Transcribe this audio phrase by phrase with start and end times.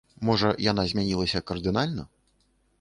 [0.29, 2.03] Можа, яна змянілася кардынальна?